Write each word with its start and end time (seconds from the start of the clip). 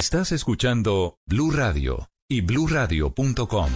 Estás 0.00 0.30
escuchando 0.30 1.18
Blue 1.26 1.50
Radio 1.50 2.08
y 2.28 2.40
bluradio.com. 2.40 3.68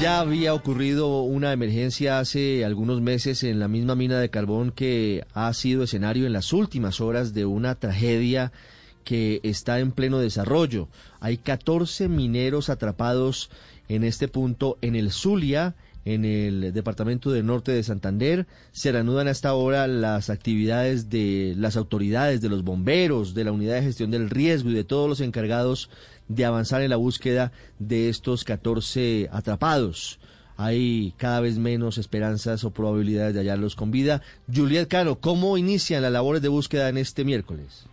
Ya 0.00 0.20
había 0.20 0.54
ocurrido 0.54 1.22
una 1.22 1.52
emergencia 1.52 2.20
hace 2.20 2.64
algunos 2.64 3.00
meses 3.00 3.42
en 3.42 3.58
la 3.58 3.66
misma 3.66 3.96
mina 3.96 4.20
de 4.20 4.30
carbón 4.30 4.70
que 4.70 5.24
ha 5.34 5.52
sido 5.52 5.82
escenario 5.82 6.24
en 6.24 6.32
las 6.32 6.52
últimas 6.52 7.00
horas 7.00 7.34
de 7.34 7.44
una 7.44 7.74
tragedia 7.74 8.52
que 9.02 9.40
está 9.42 9.80
en 9.80 9.90
pleno 9.90 10.20
desarrollo. 10.20 10.88
Hay 11.18 11.38
14 11.38 12.08
mineros 12.08 12.70
atrapados 12.70 13.50
en 13.88 14.04
este 14.04 14.28
punto 14.28 14.78
en 14.80 14.94
el 14.94 15.10
Zulia, 15.10 15.74
en 16.04 16.24
el 16.24 16.72
departamento 16.72 17.30
del 17.30 17.46
norte 17.46 17.72
de 17.72 17.82
Santander. 17.82 18.46
Se 18.72 18.92
reanudan 18.92 19.28
hasta 19.28 19.50
ahora 19.50 19.86
las 19.86 20.30
actividades 20.30 21.10
de 21.10 21.54
las 21.56 21.76
autoridades, 21.76 22.40
de 22.40 22.48
los 22.48 22.64
bomberos, 22.64 23.34
de 23.34 23.44
la 23.44 23.52
unidad 23.52 23.74
de 23.74 23.82
gestión 23.82 24.10
del 24.10 24.30
riesgo 24.30 24.70
y 24.70 24.74
de 24.74 24.84
todos 24.84 25.08
los 25.08 25.20
encargados 25.20 25.90
de 26.28 26.44
avanzar 26.44 26.82
en 26.82 26.90
la 26.90 26.96
búsqueda 26.96 27.52
de 27.78 28.08
estos 28.08 28.44
14 28.44 29.28
atrapados. 29.32 30.18
Hay 30.56 31.14
cada 31.18 31.40
vez 31.40 31.56
menos 31.58 31.98
esperanzas 31.98 32.64
o 32.64 32.72
probabilidades 32.72 33.32
de 33.34 33.40
hallarlos 33.40 33.76
con 33.76 33.90
vida. 33.90 34.22
Juliet 34.52 34.88
Cano, 34.88 35.20
¿cómo 35.20 35.56
inician 35.56 36.02
las 36.02 36.12
labores 36.12 36.42
de 36.42 36.48
búsqueda 36.48 36.88
en 36.88 36.98
este 36.98 37.24
miércoles? 37.24 37.86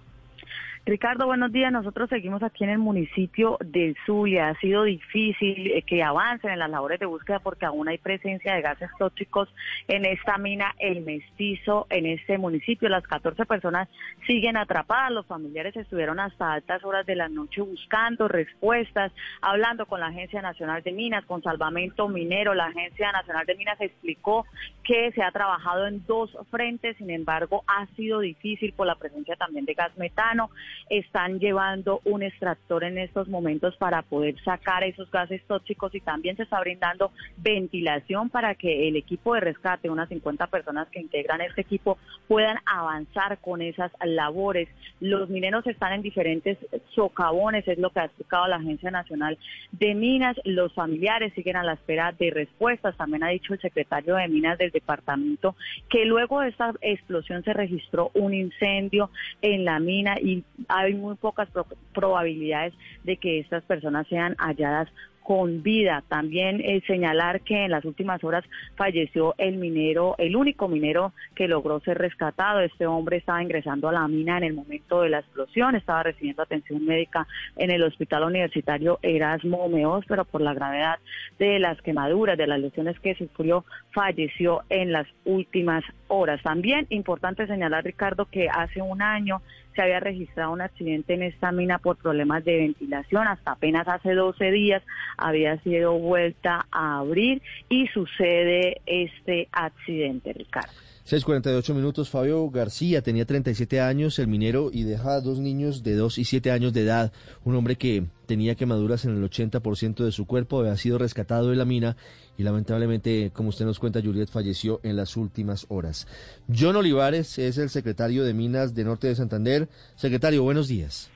Ricardo, 0.87 1.25
buenos 1.25 1.51
días. 1.51 1.71
Nosotros 1.71 2.09
seguimos 2.09 2.43
aquí 2.43 2.63
en 2.63 2.69
el 2.69 2.77
municipio 2.77 3.57
de 3.59 3.95
Zulia. 4.05 4.49
Ha 4.49 4.59
sido 4.59 4.83
difícil 4.83 5.71
eh, 5.71 5.81
que 5.81 6.03
avancen 6.03 6.51
en 6.51 6.59
las 6.59 6.69
labores 6.69 6.99
de 6.99 7.07
búsqueda 7.07 7.39
porque 7.39 7.65
aún 7.65 7.87
hay 7.87 7.97
presencia 7.97 8.53
de 8.53 8.61
gases 8.61 8.91
tóxicos 8.99 9.49
en 9.87 10.05
esta 10.05 10.37
mina 10.37 10.75
El 10.77 11.01
Mestizo, 11.01 11.87
en 11.89 12.05
este 12.05 12.37
municipio. 12.37 12.87
Las 12.87 13.01
14 13.07 13.47
personas 13.47 13.89
siguen 14.27 14.57
atrapadas. 14.57 15.11
Los 15.11 15.25
familiares 15.25 15.75
estuvieron 15.75 16.19
hasta 16.19 16.53
altas 16.53 16.83
horas 16.83 17.03
de 17.07 17.15
la 17.15 17.29
noche 17.29 17.61
buscando 17.61 18.27
respuestas, 18.27 19.11
hablando 19.41 19.87
con 19.87 20.01
la 20.01 20.07
Agencia 20.07 20.43
Nacional 20.43 20.83
de 20.83 20.91
Minas, 20.91 21.25
con 21.25 21.41
Salvamento 21.41 22.07
Minero. 22.09 22.53
La 22.53 22.67
Agencia 22.67 23.11
Nacional 23.11 23.47
de 23.47 23.55
Minas 23.55 23.81
explicó 23.81 24.45
que 24.83 25.11
se 25.13 25.23
ha 25.23 25.31
trabajado 25.31 25.87
en 25.87 26.05
dos 26.05 26.37
frentes, 26.51 26.95
sin 26.97 27.09
embargo, 27.09 27.63
ha 27.65 27.87
sido 27.95 28.19
difícil 28.19 28.71
por 28.73 28.85
la 28.85 28.93
presencia 28.93 29.35
también 29.35 29.65
de 29.65 29.73
gas 29.73 29.97
metano 29.97 30.51
están 30.89 31.39
llevando 31.39 32.01
un 32.05 32.23
extractor 32.23 32.83
en 32.83 32.97
estos 32.97 33.27
momentos 33.27 33.75
para 33.77 34.01
poder 34.01 34.35
sacar 34.43 34.83
esos 34.83 35.09
gases 35.11 35.41
tóxicos 35.47 35.93
y 35.95 36.01
también 36.01 36.35
se 36.35 36.43
está 36.43 36.59
brindando 36.59 37.11
ventilación 37.37 38.29
para 38.29 38.55
que 38.55 38.87
el 38.87 38.95
equipo 38.95 39.33
de 39.33 39.41
rescate, 39.41 39.89
unas 39.89 40.09
50 40.09 40.47
personas 40.47 40.87
que 40.89 40.99
integran 40.99 41.41
este 41.41 41.61
equipo, 41.61 41.97
puedan 42.27 42.57
avanzar 42.65 43.37
con 43.39 43.61
esas 43.61 43.91
labores. 44.03 44.69
Los 44.99 45.29
mineros 45.29 45.65
están 45.67 45.93
en 45.93 46.01
diferentes 46.01 46.57
socavones, 46.93 47.67
es 47.67 47.77
lo 47.77 47.89
que 47.89 47.99
ha 47.99 48.05
explicado 48.05 48.47
la 48.47 48.57
Agencia 48.57 48.91
Nacional 48.91 49.37
de 49.71 49.95
Minas. 49.95 50.37
Los 50.43 50.73
familiares 50.73 51.33
siguen 51.33 51.55
a 51.57 51.63
la 51.63 51.73
espera 51.73 52.13
de 52.17 52.31
respuestas. 52.31 52.97
También 52.97 53.23
ha 53.23 53.29
dicho 53.29 53.53
el 53.53 53.61
secretario 53.61 54.15
de 54.15 54.27
Minas 54.27 54.57
del 54.57 54.71
departamento 54.71 55.55
que 55.89 56.05
luego 56.05 56.41
de 56.41 56.49
esta 56.49 56.73
explosión 56.81 57.43
se 57.43 57.53
registró 57.53 58.11
un 58.13 58.33
incendio 58.33 59.09
en 59.41 59.65
la 59.65 59.79
mina 59.79 60.15
y 60.19 60.43
hay 60.67 60.93
muy 60.93 61.15
pocas 61.15 61.49
probabilidades 61.93 62.73
de 63.03 63.17
que 63.17 63.39
estas 63.39 63.63
personas 63.63 64.07
sean 64.07 64.35
halladas 64.37 64.89
con 65.25 65.63
vida. 65.63 66.03
También 66.07 66.61
eh, 66.61 66.83
señalar 66.85 67.41
que 67.41 67.65
en 67.65 67.71
las 67.71 67.83
últimas 67.83 68.23
horas 68.23 68.45
falleció 68.75 69.33
el 69.39 69.57
minero, 69.57 70.13
el 70.19 70.35
único 70.35 70.67
minero 70.67 71.13
que 71.33 71.47
logró 71.47 71.79
ser 71.79 71.97
rescatado. 71.97 72.59
Este 72.59 72.85
hombre 72.85 73.17
estaba 73.17 73.41
ingresando 73.41 73.89
a 73.89 73.91
la 73.91 74.07
mina 74.07 74.37
en 74.37 74.43
el 74.43 74.53
momento 74.53 75.01
de 75.01 75.09
la 75.09 75.19
explosión, 75.19 75.75
estaba 75.75 76.03
recibiendo 76.03 76.43
atención 76.43 76.85
médica 76.85 77.27
en 77.57 77.71
el 77.71 77.81
hospital 77.81 78.23
universitario 78.23 78.99
Erasmo 79.01 79.67
Meos, 79.67 80.05
pero 80.07 80.25
por 80.25 80.41
la 80.41 80.53
gravedad 80.53 80.99
de 81.39 81.57
las 81.57 81.81
quemaduras, 81.81 82.37
de 82.37 82.45
las 82.45 82.59
lesiones 82.59 82.99
que 82.99 83.15
sufrió, 83.15 83.65
falleció 83.93 84.61
en 84.69 84.91
las 84.91 85.07
últimas 85.25 85.83
horas. 86.07 86.41
También 86.43 86.87
importante 86.89 87.47
señalar, 87.47 87.83
Ricardo, 87.83 88.25
que 88.25 88.47
hace 88.49 88.81
un 88.81 89.01
año 89.01 89.41
se 89.75 89.81
había 89.81 89.99
registrado 89.99 90.51
un 90.51 90.61
accidente 90.61 91.13
en 91.13 91.23
esta 91.23 91.51
mina 91.51 91.79
por 91.79 91.97
problemas 91.97 92.43
de 92.45 92.57
ventilación. 92.57 93.27
Hasta 93.27 93.51
apenas 93.51 93.87
hace 93.87 94.13
12 94.13 94.51
días 94.51 94.83
había 95.17 95.57
sido 95.59 95.97
vuelta 95.97 96.65
a 96.71 96.99
abrir 96.99 97.41
y 97.69 97.87
sucede 97.87 98.81
este 98.85 99.49
accidente, 99.51 100.33
Ricardo. 100.33 100.94
6.48 101.07 101.75
minutos, 101.75 102.09
Fabio 102.09 102.49
García 102.49 103.03
tenía 103.03 103.25
37 103.25 103.79
años, 103.79 104.17
el 104.17 104.27
minero, 104.27 104.71
y 104.73 104.81
deja 104.81 105.21
dos 105.21 105.37
niños 105.37 105.83
de 105.83 105.93
2 105.93 106.17
y 106.17 106.23
7 106.23 106.49
años 106.49 106.73
de 106.73 106.81
edad. 106.81 107.13
Un 107.43 107.55
hombre 107.55 107.75
que 107.75 108.05
tenía 108.25 108.55
quemaduras 108.55 109.05
en 109.05 109.15
el 109.15 109.23
80% 109.23 110.03
de 110.03 110.11
su 110.11 110.25
cuerpo, 110.25 110.61
había 110.61 110.75
sido 110.77 110.97
rescatado 110.97 111.51
de 111.51 111.57
la 111.57 111.65
mina 111.65 111.95
y 112.39 112.43
lamentablemente, 112.43 113.29
como 113.33 113.49
usted 113.49 113.65
nos 113.65 113.77
cuenta, 113.77 114.01
Juliet 114.01 114.29
falleció 114.29 114.79
en 114.81 114.95
las 114.95 115.15
últimas 115.15 115.67
horas. 115.69 116.07
John 116.51 116.75
Olivares 116.75 117.37
es 117.37 117.59
el 117.59 117.69
secretario 117.69 118.23
de 118.23 118.33
Minas 118.33 118.73
de 118.73 118.83
Norte 118.83 119.05
de 119.05 119.13
Santander. 119.13 119.69
Secretario, 119.93 120.41
buenos 120.41 120.67
días. 120.67 121.11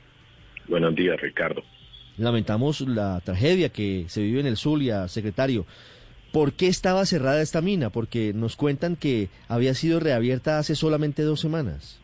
Buenos 0.68 0.96
días, 0.96 1.20
Ricardo. 1.20 1.64
Lamentamos 2.18 2.82
la 2.82 3.20
tragedia 3.22 3.70
que 3.70 4.06
se 4.08 4.22
vive 4.22 4.42
en 4.42 4.46
el 4.46 4.58
Zulia, 4.58 5.08
secretario. 5.08 5.66
¿Por 6.32 6.54
qué 6.54 6.68
estaba 6.68 7.06
cerrada 7.06 7.42
esta 7.42 7.62
mina? 7.62 7.90
Porque 7.90 8.34
nos 8.34 8.56
cuentan 8.56 8.96
que 8.96 9.30
había 9.48 9.74
sido 9.74 10.00
reabierta 10.00 10.60
hace 10.60 10.76
solamente 10.76 11.24
dos 11.24 11.40
semanas. 11.40 12.00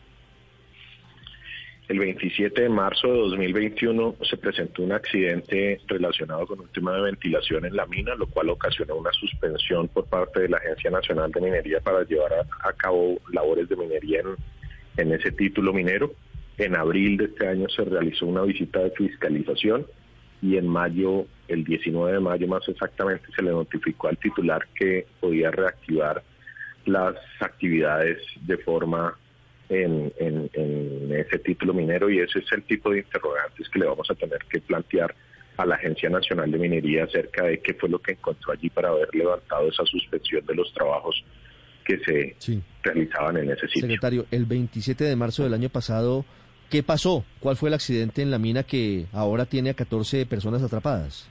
El 1.88 2.00
27 2.00 2.64
de 2.64 2.70
marzo 2.70 3.08
de 3.08 3.20
2021 3.20 4.16
se 4.28 4.38
presentó 4.38 4.82
un 4.82 4.92
accidente 4.92 5.80
relacionado 5.86 6.48
con 6.48 6.62
un 6.62 6.68
tema 6.70 6.96
de 6.96 7.04
ventilación 7.04 7.64
en 7.64 7.76
la 7.76 7.86
mina, 7.86 8.16
lo 8.16 8.26
cual 8.26 8.50
ocasionó 8.50 8.96
una 8.96 9.12
suspensión 9.12 9.88
por 9.90 10.06
parte 10.08 10.42
de 10.42 10.50
la 10.50 10.58
Agencia 10.58 10.90
Nacional 10.90 11.32
de 11.32 11.42
Minería 11.42 11.80
para 11.82 12.04
llevar 12.04 12.34
a, 12.64 12.74
cabo 12.74 13.20
labores 13.32 13.70
de 13.70 13.76
minería 13.76 14.24
en 14.98 15.14
ese 15.14 15.32
título 15.32 15.74
minero. 15.74 16.16
En 16.58 16.76
abril 16.76 17.18
de 17.18 17.26
este 17.26 17.48
año 17.48 17.70
se 17.70 17.84
realizó 17.84 18.26
una 18.26 18.42
visita 18.42 18.80
de 18.80 18.90
fiscalización 18.90 19.86
y 20.46 20.58
en 20.58 20.68
mayo, 20.68 21.26
el 21.48 21.64
19 21.64 22.14
de 22.14 22.20
mayo 22.20 22.48
más 22.48 22.68
exactamente, 22.68 23.26
se 23.36 23.42
le 23.42 23.50
notificó 23.50 24.10
al 24.10 24.18
titular 24.18 24.68
que 24.76 25.08
podía 25.20 25.50
reactivar 25.50 26.22
las 26.86 27.16
actividades 27.40 28.20
de 28.42 28.58
forma 28.58 29.18
en, 29.70 30.14
ese 31.10 31.40
título 31.40 31.74
minero 31.74 32.12
y 32.12 32.20
ese 32.20 32.40
es 32.40 32.52
el 32.52 32.62
tipo 32.64 32.92
de 32.92 33.00
interrogantes 33.00 33.68
que 33.70 33.80
le 33.80 33.88
vamos 33.88 34.08
a 34.12 34.14
tener 34.14 34.38
que 34.48 34.62
plantear 34.62 35.16
a 35.58 35.66
la 35.66 35.76
Agencia 35.76 36.10
Nacional 36.10 36.52
de 36.52 36.60
Minería 36.60 37.06
acerca 37.06 37.46
de 37.46 37.60
qué 37.62 37.74
fue 37.74 37.90
lo 37.90 37.98
que 37.98 38.12
encontró 38.12 38.54
allí 38.54 38.70
para 38.70 38.90
haber 38.90 39.10
levantado 39.16 39.68
esa 39.68 39.84
suspensión 39.86 40.46
de 40.46 40.54
los 40.54 40.72
trabajos 40.74 41.24
que 41.86 41.98
se 42.00 42.36
realizaban 42.84 43.38
en 43.38 43.50
ese 43.50 43.68
sitio. 43.68 43.82
Secretario, 43.82 44.26
el 44.30 44.46
27 44.46 45.06
de 45.06 45.16
marzo 45.16 45.44
del 45.44 45.56
año 45.56 45.70
pasado 45.70 46.26
¿Qué 46.70 46.84
pasó? 46.84 47.24
¿Cuál 47.40 47.56
fue 47.56 47.70
el 47.70 47.76
accidente 47.76 48.22
en 48.22 48.32
la 48.32 48.40
mina 48.40 48.64
que 48.64 49.06
ahora 49.14 49.46
tiene 49.46 49.70
a 49.70 49.74
14 49.74 50.26
personas 50.26 50.64
atrapadas? 50.64 51.30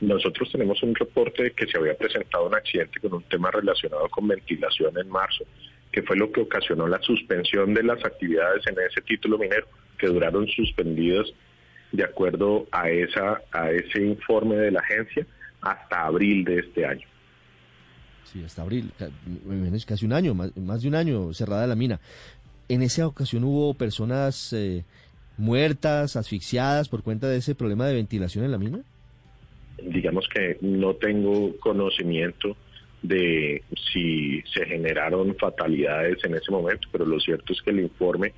Nosotros 0.00 0.50
tenemos 0.52 0.82
un 0.82 0.94
reporte 0.94 1.44
de 1.44 1.50
que 1.52 1.66
se 1.66 1.78
había 1.78 1.96
presentado 1.96 2.46
un 2.46 2.54
accidente 2.54 3.00
con 3.00 3.14
un 3.14 3.22
tema 3.22 3.50
relacionado 3.50 4.08
con 4.10 4.28
ventilación 4.28 4.96
en 4.98 5.08
marzo, 5.08 5.44
que 5.90 6.02
fue 6.02 6.16
lo 6.16 6.30
que 6.30 6.42
ocasionó 6.42 6.86
la 6.86 7.00
suspensión 7.00 7.72
de 7.72 7.82
las 7.82 8.04
actividades 8.04 8.66
en 8.66 8.74
ese 8.78 9.00
título 9.00 9.38
minero, 9.38 9.66
que 9.98 10.08
duraron 10.08 10.46
suspendidas 10.48 11.26
de 11.92 12.04
acuerdo 12.04 12.66
a 12.72 12.90
esa 12.90 13.40
a 13.52 13.70
ese 13.70 14.02
informe 14.02 14.56
de 14.56 14.70
la 14.70 14.80
agencia 14.80 15.26
hasta 15.62 16.04
abril 16.04 16.44
de 16.44 16.58
este 16.58 16.84
año. 16.84 17.06
Sí, 18.24 18.42
hasta 18.44 18.62
abril, 18.62 18.90
casi 19.86 20.04
un 20.04 20.12
año, 20.12 20.34
más 20.34 20.82
de 20.82 20.88
un 20.88 20.94
año 20.94 21.32
cerrada 21.32 21.66
la 21.66 21.76
mina. 21.76 22.00
¿En 22.68 22.82
esa 22.82 23.06
ocasión 23.06 23.44
hubo 23.44 23.74
personas 23.74 24.52
eh, 24.52 24.84
muertas, 25.36 26.16
asfixiadas 26.16 26.88
por 26.88 27.02
cuenta 27.02 27.28
de 27.28 27.38
ese 27.38 27.54
problema 27.54 27.86
de 27.86 27.94
ventilación 27.94 28.44
en 28.44 28.50
la 28.50 28.58
mina? 28.58 28.80
Digamos 29.82 30.26
que 30.28 30.58
no 30.60 30.94
tengo 30.94 31.56
conocimiento 31.58 32.56
de 33.02 33.62
si 33.92 34.42
se 34.52 34.64
generaron 34.66 35.36
fatalidades 35.36 36.24
en 36.24 36.34
ese 36.34 36.50
momento, 36.50 36.88
pero 36.90 37.04
lo 37.04 37.20
cierto 37.20 37.52
es 37.52 37.62
que 37.62 37.70
el 37.70 37.80
informe 37.80 38.32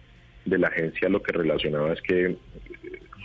de 0.48 0.58
la 0.58 0.68
agencia 0.68 1.08
lo 1.08 1.22
que 1.22 1.32
relacionaba 1.32 1.92
es 1.92 2.02
que 2.02 2.36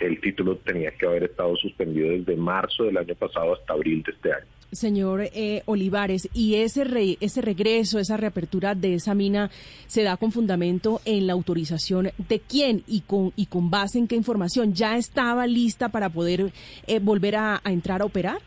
el 0.01 0.19
título 0.19 0.57
tenía 0.57 0.91
que 0.91 1.05
haber 1.05 1.23
estado 1.23 1.55
suspendido 1.55 2.09
desde 2.09 2.35
marzo 2.35 2.83
del 2.83 2.97
año 2.97 3.15
pasado 3.15 3.53
hasta 3.53 3.73
abril 3.73 4.03
de 4.03 4.11
este 4.11 4.33
año 4.33 4.45
señor 4.75 5.21
eh, 5.33 5.61
Olivares, 5.65 6.29
y 6.33 6.55
ese, 6.55 6.83
ese 7.19 7.41
regreso, 7.41 7.99
esa 7.99 8.17
reapertura 8.17 8.75
de 8.75 8.95
esa 8.95 9.13
mina 9.13 9.49
se 9.87 10.03
da 10.03 10.17
con 10.17 10.31
fundamento 10.31 11.01
en 11.05 11.27
la 11.27 11.33
autorización 11.33 12.09
de 12.17 12.39
quién 12.39 12.83
y 12.87 13.01
con, 13.01 13.31
y 13.35 13.47
con 13.47 13.69
base 13.69 13.99
en 13.99 14.07
qué 14.07 14.15
información. 14.15 14.73
¿Ya 14.73 14.97
estaba 14.97 15.47
lista 15.47 15.89
para 15.89 16.09
poder 16.09 16.51
eh, 16.87 16.99
volver 16.99 17.35
a, 17.35 17.61
entrar 17.65 18.01
a 18.01 18.05
operar? 18.05 18.37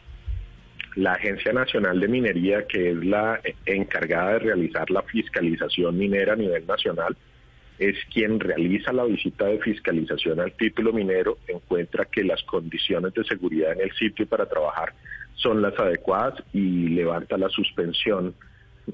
la 0.97 1.13
Agencia 1.13 1.53
Nacional 1.53 2.01
de 2.01 2.09
Minería, 2.09 2.67
que 2.67 2.93
es 2.93 3.05
la 3.05 3.39
encargada 3.67 4.33
de 4.33 4.39
realizar 4.39 4.91
la 4.91 5.03
fiscalización 5.03 5.99
minera 5.99 6.33
a 6.33 6.37
nivel 6.37 6.67
nacional, 6.67 7.15
es 7.79 7.97
quien 8.13 8.41
realiza 8.41 8.93
la 8.93 9.05
visita 9.05 9.47
de 9.47 9.59
fiscalización 9.59 10.41
al 10.41 10.53
título 10.53 10.93
minero, 10.93 11.39
encuentra 11.47 12.07
que 12.07 12.25
las 12.25 12.43
condiciones 12.45 13.13
de 13.15 13.25
seguridad 13.25 13.73
en 13.73 13.83
el 13.83 13.93
sitio 13.93 14.27
para 14.27 14.47
trabajar 14.47 14.95
son 15.35 15.61
las 15.61 15.79
adecuadas 15.79 16.43
y 16.53 16.89
levanta 16.89 17.37
la 17.37 17.49
suspensión 17.51 18.35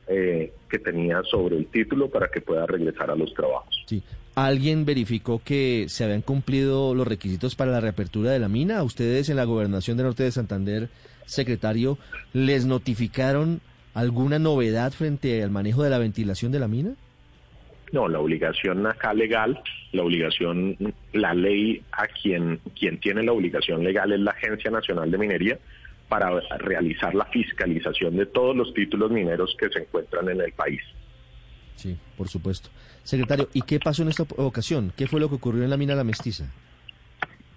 eh, 0.08 0.52
que 0.68 0.78
tenía 0.78 1.22
sobre 1.30 1.56
el 1.56 1.66
título 1.66 2.08
para 2.08 2.28
que 2.28 2.40
pueda 2.40 2.66
regresar 2.66 3.10
a 3.10 3.14
los 3.14 3.32
trabajos. 3.34 3.84
Sí. 3.86 4.02
¿Alguien 4.34 4.86
verificó 4.86 5.42
que 5.44 5.86
se 5.88 6.04
habían 6.04 6.22
cumplido 6.22 6.94
los 6.94 7.06
requisitos 7.06 7.54
para 7.54 7.70
la 7.70 7.80
reapertura 7.80 8.30
de 8.30 8.38
la 8.38 8.48
mina? 8.48 8.82
¿Ustedes 8.82 9.28
en 9.28 9.36
la 9.36 9.44
gobernación 9.44 9.98
de 9.98 10.04
Norte 10.04 10.22
de 10.22 10.32
Santander, 10.32 10.88
secretario, 11.26 11.98
les 12.32 12.64
notificaron 12.64 13.60
alguna 13.92 14.38
novedad 14.38 14.92
frente 14.92 15.42
al 15.42 15.50
manejo 15.50 15.82
de 15.82 15.90
la 15.90 15.98
ventilación 15.98 16.50
de 16.50 16.58
la 16.58 16.68
mina? 16.68 16.94
No, 17.92 18.08
la 18.08 18.20
obligación 18.20 18.86
acá 18.86 19.12
legal, 19.12 19.62
la 19.92 20.02
obligación, 20.02 20.76
la 21.12 21.34
ley 21.34 21.82
a 21.92 22.06
quien, 22.06 22.58
quien 22.78 22.98
tiene 22.98 23.22
la 23.22 23.32
obligación 23.32 23.84
legal 23.84 24.10
es 24.12 24.20
la 24.20 24.30
Agencia 24.30 24.70
Nacional 24.70 25.10
de 25.10 25.18
Minería 25.18 25.58
para 26.08 26.40
realizar 26.58 27.14
la 27.14 27.26
fiscalización 27.26 28.16
de 28.16 28.26
todos 28.26 28.56
los 28.56 28.72
títulos 28.72 29.10
mineros 29.10 29.54
que 29.58 29.68
se 29.68 29.80
encuentran 29.80 30.26
en 30.30 30.40
el 30.40 30.52
país. 30.52 30.80
Sí, 31.76 31.98
por 32.16 32.28
supuesto. 32.28 32.70
Secretario, 33.02 33.48
¿y 33.52 33.60
qué 33.62 33.78
pasó 33.78 34.02
en 34.02 34.08
esta 34.08 34.22
ocasión? 34.36 34.92
¿Qué 34.96 35.06
fue 35.06 35.20
lo 35.20 35.28
que 35.28 35.34
ocurrió 35.34 35.62
en 35.64 35.70
la 35.70 35.76
mina 35.76 35.94
La 35.94 36.04
Mestiza? 36.04 36.50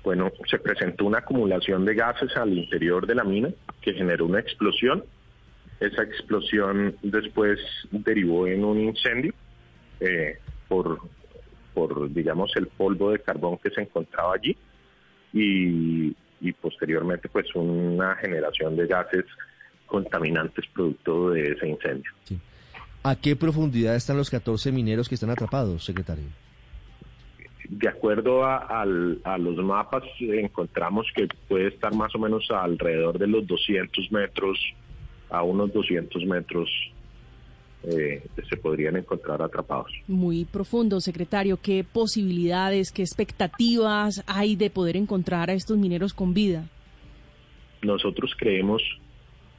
Bueno, 0.04 0.32
se 0.50 0.60
presentó 0.60 1.06
una 1.06 1.20
acumulación 1.20 1.86
de 1.86 1.96
gases 1.96 2.36
al 2.36 2.58
interior 2.58 3.08
de 3.08 3.16
la 3.16 3.24
mina 3.24 3.50
que 3.82 3.94
generó 3.94 4.26
una 4.26 4.40
explosión. 4.40 5.04
Esa 5.80 6.04
explosión 6.04 6.96
después 7.02 7.60
derivó 7.92 8.48
en 8.48 8.66
un 8.66 8.80
incendio 8.80 9.34
eh, 10.00 10.40
por, 10.68 11.00
por, 11.74 12.12
digamos, 12.12 12.52
el 12.56 12.68
polvo 12.68 13.12
de 13.12 13.20
carbón 13.20 13.58
que 13.58 13.70
se 13.70 13.82
encontraba 13.82 14.34
allí 14.36 14.56
y, 15.34 16.16
posteriormente 16.62 17.28
pues 17.28 17.48
una 17.56 18.16
generación 18.16 18.76
de 18.76 18.86
gases 18.86 19.26
contaminantes 19.88 20.66
producto 20.74 21.32
de 21.32 21.52
ese 21.52 21.68
incendio. 21.68 22.12
¿A 23.04 23.16
qué 23.16 23.36
profundidad 23.36 23.96
están 23.96 24.18
los 24.18 24.30
14 24.30 24.72
mineros 24.72 25.10
que 25.10 25.16
están 25.16 25.32
atrapados, 25.32 25.84
secretario? 25.84 26.26
De 27.70 27.90
acuerdo 27.90 28.44
a, 28.44 28.58
a, 28.58 29.38
los 29.38 29.58
mapas, 29.58 30.04
encontramos 30.20 31.08
que 31.16 31.28
puede 31.48 31.68
estar 31.68 31.94
más 31.96 32.14
o 32.16 32.20
menos 32.20 32.48
alrededor 32.52 33.18
de 33.18 33.28
los 33.28 33.46
200 33.48 34.12
metros, 34.12 34.60
a 35.30 35.42
unos 35.42 35.74
200 35.74 36.26
metros 36.26 36.70
eh, 37.88 38.24
se 38.50 38.58
podrían 38.58 38.96
encontrar 38.96 39.42
atrapados. 39.42 39.92
Muy 40.08 40.46
profundo, 40.46 41.00
secretario. 41.00 41.58
¿Qué 41.62 41.84
posibilidades, 41.84 42.92
qué 42.92 43.02
expectativas 43.02 44.24
hay 44.28 44.56
de 44.56 44.70
poder 44.70 44.98
encontrar 44.98 45.50
a 45.50 45.54
estos 45.54 45.78
mineros 45.78 46.14
con 46.14 46.34
vida? 46.34 46.68
Nosotros 47.82 48.34
creemos, 48.38 48.82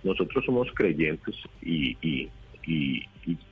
nosotros 0.02 0.44
somos 0.44 0.68
creyentes 0.74 1.34
y, 1.62 2.28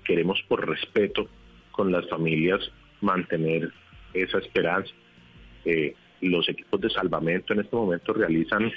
queremos 0.04 0.42
por 0.48 0.68
respeto 0.68 1.28
con 1.70 1.92
las 1.92 2.08
familias 2.08 2.60
mantener 3.00 3.72
esa 4.12 4.38
esperanza. 4.38 4.92
Eh, 5.64 5.94
los 6.20 6.48
equipos 6.48 6.80
de 6.80 6.90
salvamento 6.90 7.52
en 7.52 7.60
este 7.60 7.76
momento 7.76 8.12
realizan 8.12 8.72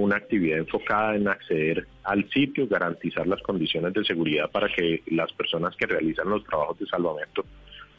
una 0.00 0.16
actividad 0.16 0.58
enfocada 0.58 1.16
en 1.16 1.28
acceder 1.28 1.86
al 2.04 2.28
sitio, 2.30 2.66
garantizar 2.66 3.26
las 3.26 3.40
condiciones 3.42 3.92
de 3.92 4.04
seguridad 4.04 4.50
para 4.50 4.68
que 4.68 5.02
las 5.06 5.32
personas 5.32 5.76
que 5.76 5.86
realizan 5.86 6.28
los 6.28 6.44
trabajos 6.44 6.78
de 6.78 6.86
salvamento 6.86 7.44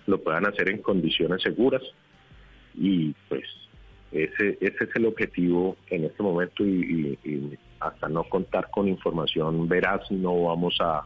lo 0.08 0.22
puedan 0.22 0.46
hacer 0.46 0.70
en 0.70 0.80
condiciones 0.80 1.42
seguras 1.42 1.82
y 2.76 3.14
pues 3.30 3.44
ese, 4.12 4.58
ese 4.60 4.84
es 4.84 4.96
el 4.96 5.06
objetivo 5.06 5.78
en 5.90 6.06
este 6.06 6.22
momento 6.24 6.66
y, 6.66 7.18
hasta 7.80 8.08
no 8.08 8.24
contar 8.26 8.70
con 8.70 8.88
información 8.88 9.68
veraz 9.68 10.12
no 10.12 10.44
vamos 10.44 10.78
a 10.82 11.04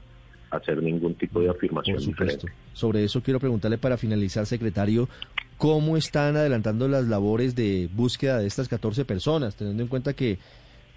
hacer 0.49 0.81
ningún 0.83 1.15
tipo 1.15 1.39
de 1.39 1.49
afirmación 1.49 1.97
diferente. 1.97 2.47
Sobre 2.73 3.03
eso 3.03 3.21
quiero 3.21 3.39
preguntarle 3.39 3.77
para 3.77 3.97
finalizar, 3.97 4.45
secretario, 4.45 5.07
¿cómo 5.57 5.95
están 5.95 6.35
adelantando 6.35 6.87
las 6.87 7.05
labores 7.05 7.55
de 7.55 7.89
búsqueda 7.93 8.39
de 8.39 8.47
estas 8.47 8.67
14 8.67 9.05
personas, 9.05 9.55
teniendo 9.55 9.83
en 9.83 9.89
cuenta 9.89 10.13
que 10.13 10.37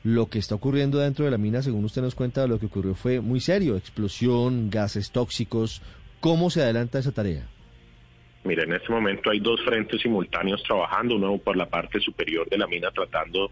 lo 0.04 0.26
que 0.26 0.38
está 0.38 0.54
ocurriendo 0.54 0.98
dentro 0.98 1.24
de 1.24 1.30
la 1.30 1.38
mina, 1.38 1.62
según 1.62 1.84
usted 1.84 2.02
nos 2.02 2.14
cuenta, 2.14 2.46
lo 2.46 2.58
que 2.58 2.66
ocurrió 2.66 2.94
fue 2.94 3.20
muy 3.20 3.40
serio, 3.40 3.76
explosión, 3.76 4.70
gases 4.70 5.10
tóxicos. 5.10 5.82
¿Cómo 6.20 6.50
se 6.50 6.62
adelanta 6.62 6.98
esa 6.98 7.12
tarea? 7.12 7.48
Mira, 8.44 8.64
en 8.64 8.72
este 8.72 8.92
momento 8.92 9.30
hay 9.30 9.40
dos 9.40 9.60
frentes 9.64 10.00
simultáneos 10.00 10.62
trabajando, 10.62 11.16
uno 11.16 11.38
por 11.38 11.56
la 11.56 11.66
parte 11.66 12.00
superior 12.00 12.48
de 12.48 12.58
la 12.58 12.66
mina 12.66 12.90
tratando 12.90 13.50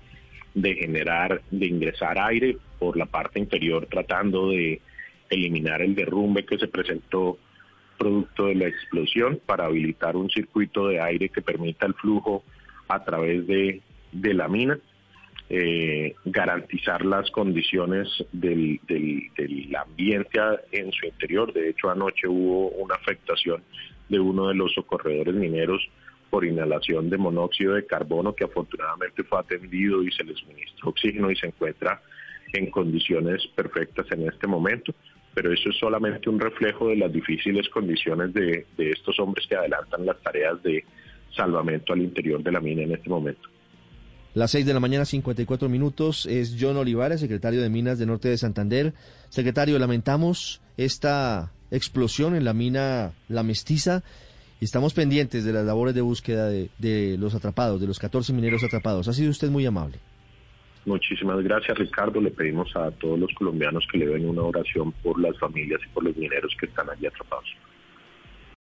de 0.54 0.74
generar, 0.74 1.42
de 1.50 1.66
ingresar 1.66 2.18
aire, 2.18 2.56
por 2.78 2.96
la 2.96 3.06
parte 3.06 3.38
inferior 3.38 3.86
tratando 3.90 4.50
de 4.50 4.80
eliminar 5.28 5.82
el 5.82 5.94
derrumbe 5.94 6.46
que 6.46 6.58
se 6.58 6.68
presentó 6.68 7.38
producto 7.98 8.46
de 8.46 8.54
la 8.54 8.68
explosión 8.68 9.40
para 9.44 9.66
habilitar 9.66 10.16
un 10.16 10.30
circuito 10.30 10.88
de 10.88 11.00
aire 11.00 11.28
que 11.28 11.42
permita 11.42 11.86
el 11.86 11.94
flujo 11.94 12.44
a 12.88 13.02
través 13.04 13.46
de, 13.46 13.80
de 14.12 14.34
la 14.34 14.48
mina 14.48 14.78
eh, 15.48 16.14
garantizar 16.24 17.04
las 17.04 17.30
condiciones 17.30 18.08
del, 18.32 18.80
ambiente 19.78 20.40
en 20.72 20.90
su 20.92 21.06
interior. 21.06 21.52
De 21.52 21.70
hecho, 21.70 21.88
anoche 21.88 22.26
hubo 22.26 22.70
una 22.70 22.96
afectación 22.96 23.62
de 24.08 24.18
uno 24.18 24.48
de 24.48 24.54
los 24.54 24.72
socorredores 24.72 25.34
mineros 25.34 25.88
por 26.30 26.44
inhalación 26.44 27.10
de 27.10 27.18
monóxido 27.18 27.74
de 27.74 27.86
carbono 27.86 28.34
que 28.34 28.44
afortunadamente 28.44 29.22
fue 29.22 29.38
atendido 29.38 30.02
y 30.02 30.10
se 30.10 30.24
les 30.24 30.36
suministró 30.38 30.90
oxígeno 30.90 31.30
y 31.30 31.36
se 31.36 31.46
encuentra 31.46 32.02
en 32.52 32.70
condiciones 32.70 33.46
perfectas 33.54 34.06
en 34.10 34.28
este 34.28 34.48
momento. 34.48 34.94
Pero 35.32 35.52
eso 35.52 35.68
es 35.68 35.76
solamente 35.76 36.28
un 36.28 36.40
reflejo 36.40 36.88
de 36.88 36.96
las 36.96 37.12
difíciles 37.12 37.68
condiciones 37.68 38.32
de 38.34 38.64
estos 38.78 39.20
hombres 39.20 39.46
que 39.46 39.54
adelantan 39.54 40.06
las 40.06 40.20
tareas 40.22 40.60
de 40.62 40.84
salvamento 41.36 41.92
al 41.92 42.00
interior 42.00 42.42
de 42.42 42.52
la 42.52 42.60
mina 42.60 42.82
en 42.82 42.92
este 42.92 43.08
momento. 43.08 43.48
Las 44.36 44.50
6 44.50 44.66
de 44.66 44.74
la 44.74 44.80
mañana, 44.80 45.06
54 45.06 45.66
minutos. 45.70 46.26
Es 46.26 46.58
John 46.60 46.76
Olivares, 46.76 47.20
secretario 47.20 47.62
de 47.62 47.70
Minas 47.70 47.98
de 47.98 48.04
Norte 48.04 48.28
de 48.28 48.36
Santander. 48.36 48.92
Secretario, 49.30 49.78
lamentamos 49.78 50.60
esta 50.76 51.54
explosión 51.70 52.36
en 52.36 52.44
la 52.44 52.52
mina 52.52 53.12
La 53.30 53.42
Mestiza. 53.42 54.02
Estamos 54.60 54.92
pendientes 54.92 55.42
de 55.42 55.54
las 55.54 55.64
labores 55.64 55.94
de 55.94 56.02
búsqueda 56.02 56.50
de, 56.50 56.68
de 56.76 57.16
los 57.18 57.34
atrapados, 57.34 57.80
de 57.80 57.86
los 57.86 57.98
14 57.98 58.34
mineros 58.34 58.62
atrapados. 58.62 59.08
Ha 59.08 59.14
sido 59.14 59.30
usted 59.30 59.48
muy 59.48 59.64
amable. 59.64 60.00
Muchísimas 60.84 61.42
gracias, 61.42 61.78
Ricardo. 61.78 62.20
Le 62.20 62.30
pedimos 62.30 62.76
a 62.76 62.90
todos 62.90 63.18
los 63.18 63.32
colombianos 63.38 63.86
que 63.90 63.96
le 63.96 64.06
den 64.06 64.28
una 64.28 64.42
oración 64.42 64.92
por 65.02 65.18
las 65.18 65.38
familias 65.38 65.80
y 65.82 65.88
por 65.94 66.04
los 66.04 66.14
mineros 66.14 66.54
que 66.60 66.66
están 66.66 66.90
allí 66.90 67.06
atrapados. 67.06 67.48